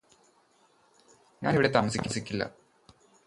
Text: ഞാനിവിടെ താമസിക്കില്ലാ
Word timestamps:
ഞാനിവിടെ 1.41 1.69
താമസിക്കില്ലാ 1.69 2.47